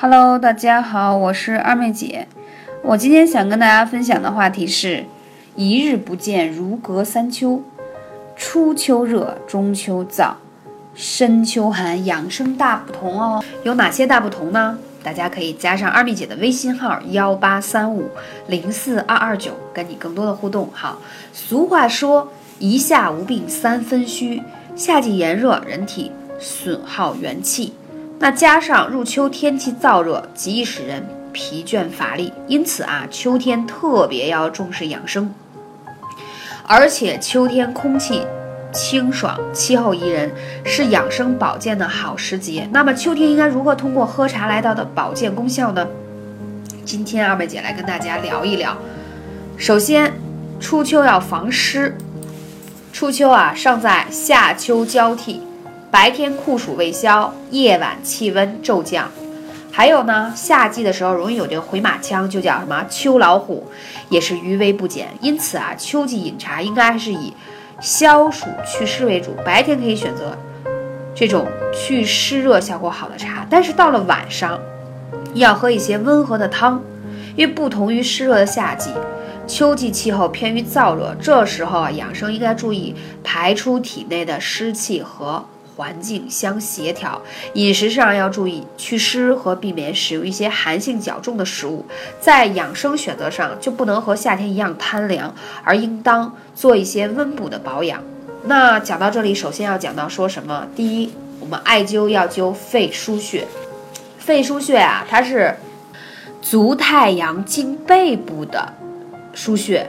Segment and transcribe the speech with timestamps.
[0.00, 2.28] Hello，大家好，我是二妹姐。
[2.84, 5.04] 我今天想跟大家分享的话题是：
[5.56, 7.64] 一日不见如隔三秋，
[8.36, 10.34] 初秋热，中秋燥，
[10.94, 13.42] 深秋寒，养生大不同哦。
[13.64, 14.78] 有哪些大不同呢？
[15.02, 18.08] 大家可以加上二妹姐的微信号幺八三五
[18.46, 20.70] 零四二二九，跟你更多的互动。
[20.72, 21.00] 好，
[21.32, 22.30] 俗话说
[22.60, 24.40] 一夏无病三分虚，
[24.76, 27.74] 夏季炎热，人体损耗元气。
[28.20, 35.32] 那加上入秋天气燥热，极易使人疲倦乏力，因此啊，秋天特别要重视养生。
[36.66, 38.26] 而且秋天空气
[38.72, 40.30] 清爽，气候宜人，
[40.64, 42.68] 是养生保健的好时节。
[42.72, 45.86] 那么秋天应该如何通过喝茶来到的保健功效呢？
[46.84, 48.76] 今天二妹姐来跟大家聊一聊。
[49.56, 50.12] 首先，
[50.58, 51.96] 初秋要防湿。
[52.92, 55.40] 初秋啊，尚在夏秋交替。
[55.90, 59.10] 白天酷暑未消，夜晚气温骤降，
[59.72, 63.66] 还有呢，夏季的时候容易有这个回马枪，就叫什么秋老虎，
[64.10, 65.08] 也是余威不减。
[65.22, 67.32] 因此啊，秋季饮茶应该是以
[67.80, 69.34] 消暑祛湿为主。
[69.46, 70.36] 白天可以选择
[71.14, 74.60] 这种去湿热效果好的茶，但是到了晚上
[75.32, 76.82] 要喝一些温和的汤，
[77.34, 78.90] 因为不同于湿热的夏季，
[79.46, 85.42] 秋季气候偏于燥热，这时候啊，养生应该注意排出体内的湿气和。
[85.78, 87.22] 环境相协调，
[87.54, 91.86] 饮食上要注意祛湿和避免使用一些寒性较重的食物。
[92.20, 98.02] 在养生选择上，就不能和夏天一样贪凉，而应当做一些温补的保养。
[98.42, 100.66] 那讲到这里，首先要讲到说什么？
[100.74, 103.46] 第一，我们艾灸要灸肺腧穴。
[104.18, 105.54] 肺腧穴啊，它是
[106.42, 108.74] 足太阳经背部的
[109.32, 109.88] 腧穴。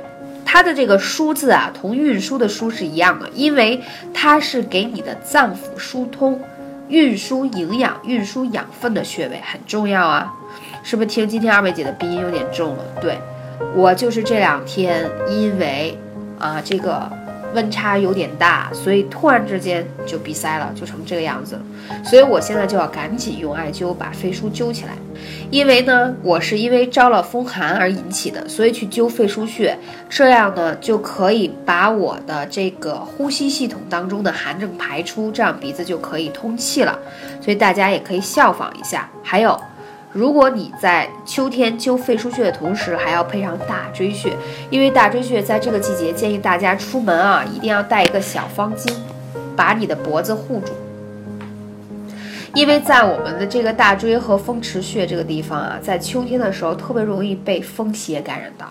[0.51, 3.79] 它的这个书字啊，同运输的输是一样的，因为
[4.11, 6.41] 它是给你的脏腑疏通、
[6.87, 10.33] 运输营养、运输养分的穴位，很重要啊。
[10.81, 12.83] 是不是听今天二位姐的鼻音有点重了？
[12.99, 13.19] 对，
[13.75, 15.95] 我就是这两天因为
[16.39, 17.07] 啊这个。
[17.53, 21.61] 温差有点大，所以突然之间就鼻塞了，就成这个样子了。
[22.03, 24.91] 所以我现在就要赶紧用艾灸把肺腧灸起来，
[25.49, 29.77] 因为呢，我是因为招了风寒而引起的，所以去灸肺腧穴，
[30.09, 36.97] 这样呢就可以把我的这个呼吸系统当中的寒症排出，这样鼻子就可以通气了。
[37.41, 39.09] 所以大家也可以效仿一下。
[39.23, 39.59] 还有。
[40.11, 44.35] 如果你在秋天灸肺腧穴的同时，还要配上大椎穴，
[44.71, 48.91] 因为大椎穴在这个季节，建议大家出门啊，一定要带一个小方巾，
[49.55, 50.71] 把你的脖子护住。
[52.55, 58.65] 因为在我们的这个大椎和风池穴这个地方啊，在秋天的时候特别容易被风邪感染到。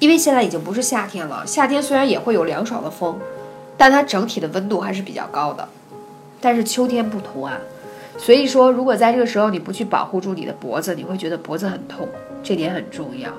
[0.00, 3.18] 因为现在已经不是夏天了，夏天虽然也会有凉爽的风，
[3.78, 5.66] 但它整体的温度还是比较高的。
[6.42, 7.58] 但是秋天不同啊。
[8.16, 12.08] 所以说，如果在这个时候你不去保护住你的脖子，你会觉得脖子很痛，
[12.42, 13.30] 这点很重要。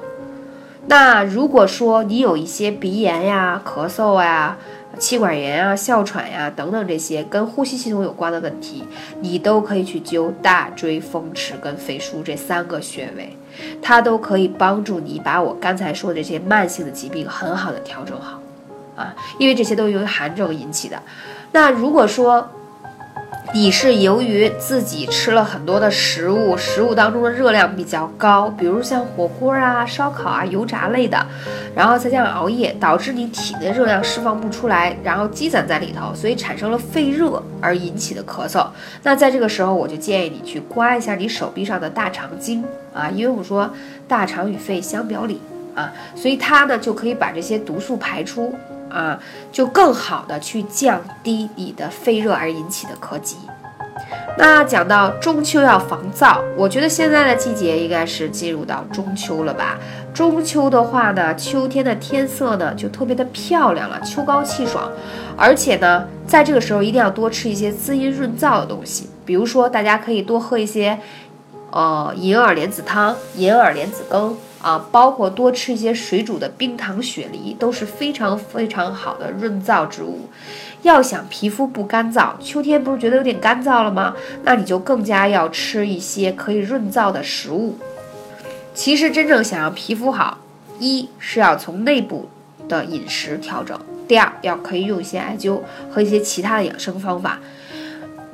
[0.87, 4.55] 那如果说你有一些鼻炎呀、咳嗽呀、
[4.99, 8.83] 气管炎啊、哮喘呀等等这些跟呼吸系统有关的问题，
[9.21, 13.35] 你都可以去灸大椎、风池跟肺腧这三个穴位，
[13.81, 18.39] 它都可以帮助你把我刚才说的这些慢性的疾病很好的调整好
[18.95, 21.01] 啊，因为这些都由于寒症引起的。
[21.51, 22.47] 那如果说，
[23.53, 31.25] 你是由于自己吃了很多的食物，食物当中的热量比较高，比如像火锅啊、烧烤啊、油炸类的，
[31.73, 38.67] 然后再加上熬夜，导致你体内热量释放不出来，然后积攒在里头，所以产生了肺热而引起的咳嗽。
[39.03, 42.61] 那在这个时候，我就建议你去刮一下你手臂上的大肠经
[42.93, 43.71] 啊，因为我们说
[44.05, 45.39] 大肠与肺相表里
[45.75, 48.53] 啊，所以它呢就可以把这些毒素排出。
[48.89, 49.19] 啊，
[49.51, 53.37] 就更好的去降低你的肺热而引起的咳疾。
[54.37, 59.77] 那讲到中秋要防燥，我觉得现在的季节应该是进入到中秋了吧？
[60.13, 64.91] 中秋的话呢，秋天的天色呢就特别的漂亮了，秋高气爽，
[65.37, 70.99] 而且呢，在这个时候一定要多吃一些滋阴润燥的东西，比如说大家可以多喝一些，
[71.71, 74.35] 呃，银耳莲子汤、银耳莲子羹。
[74.65, 80.27] 啊，包括多吃一些水煮的冰糖雪梨都是非常非常好的润燥之物。
[80.81, 84.15] 要想皮肤不干燥，秋天不是觉得有点干燥了吗？
[84.43, 87.77] 那你就更加要吃一些可以润燥的食物。
[88.73, 90.39] 其实真正想要皮肤好，
[90.79, 92.27] 一是要从内部
[92.67, 95.59] 的饮食调整，第二要可以用一些艾灸
[95.91, 97.39] 和一些其他的养生方法。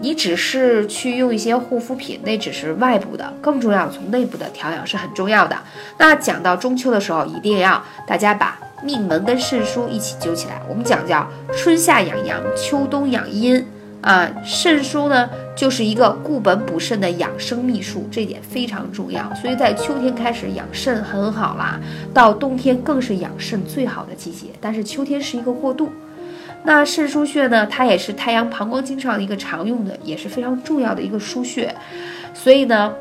[0.01, 5.55] 你只是去用一些护肤品，那只是外部的，更重要从内部的调养是很重要的。
[5.99, 10.59] 那讲到中秋的时候，一定要大家把命门跟肾腧一起揪起来。
[10.67, 13.63] 我们讲叫春夏养阳，秋冬养阴
[14.01, 19.31] 啊，肾疏呢，就是一个固本补肾的养生秘术，这点非常重要。
[19.35, 21.79] 所以在秋天开始养肾很好啦，
[22.11, 24.47] 到冬天更是养肾最好的季节。
[24.59, 25.91] 但是秋天是一个过渡。
[26.63, 31.73] 那肾腧穴呢，它也是太阳膀胱经上的一个常用的，也是非常重要的一个腧穴。
[32.33, 32.93] 所以呢，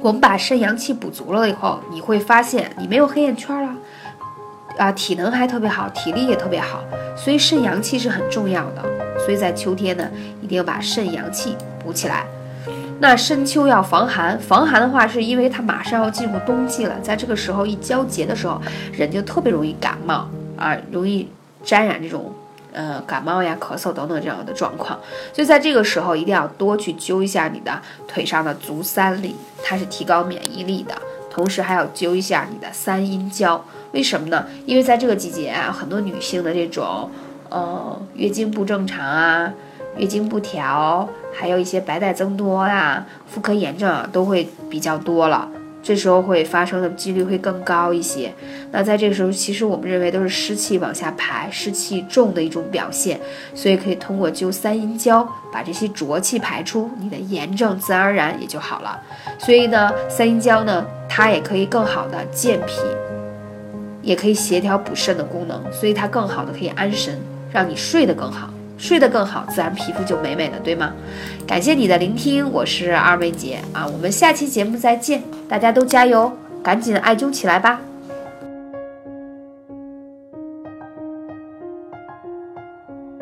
[0.00, 3.74] 我们把肾阳气补足了以后，你会发现你没有黑眼圈了，
[4.76, 6.84] 啊，体能还特别好，体力也特别好。
[7.16, 8.82] 所以肾阳气是很重要的。
[9.24, 10.06] 所以在秋天呢，
[10.42, 12.26] 一定要把肾阳气补起来。
[13.00, 18.60] 那深秋要防寒，防寒的话，是因为它马上要进入冬季了，在这个时候一交节的时候，
[18.92, 21.28] 人就特别容易感冒啊，容易
[21.64, 22.30] 沾染这种。
[22.78, 24.96] 呃，感冒呀、咳嗽等等这样的状况，
[25.32, 29.34] 所以在这个时候一定要多去灸一下你的腿上的足三里，
[29.64, 30.94] 它是提高免疫力的。
[31.28, 34.46] 同时还要灸一下你的三阴交，为什么呢？
[34.64, 37.10] 因为在这个季节啊，很多女性的这种
[37.48, 39.52] 呃月经不正常啊、
[39.96, 45.48] 月经不调，还有一些白带增多啊、妇科炎症啊，都会比较多了。
[45.88, 48.30] 这时候会发生的几率会更高一些。
[48.70, 53.18] 那在这个时候，其实我们认为都是湿气往下排、湿气重的一种表现，
[53.54, 59.00] 所以可以通过灸三阴交，把这些浊气排出，你的炎症自然而然也就好了。
[59.38, 62.82] 所以呢，三阴交呢，它也可以更好的健脾，
[64.02, 67.18] 也可以协调补肾的功能，所以它更好的可以安神，
[67.50, 68.50] 让你睡得更好。
[68.78, 70.92] 睡得更好，自然皮肤就美美的，对吗？
[71.46, 76.32] 感谢你的聆听，我是二妹姐啊，我们下期节目再见，大家都加油，
[76.62, 77.80] 赶紧艾灸起来吧。